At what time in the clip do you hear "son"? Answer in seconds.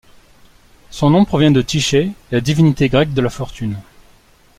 0.89-1.11